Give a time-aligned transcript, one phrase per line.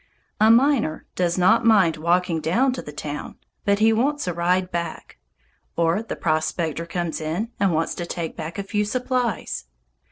[0.39, 4.71] A miner does not mind walking down to the town, but he wants to ride
[4.71, 5.19] back;
[5.75, 9.65] or the prospector comes in and wants to take back a few supplies.